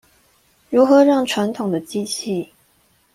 [0.71, 2.53] 如何讓傳統的機器